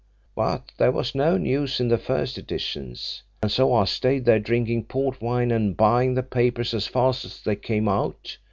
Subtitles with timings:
[0.35, 4.85] But there was no news in the first editions, and so I stayed there, drinking
[4.85, 8.37] port wine and buying the papers as fast as they came out.